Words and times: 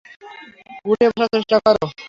উঠে 0.85 1.05
বসার 1.09 1.29
চেষ্টা 1.33 1.57
করো। 1.65 1.83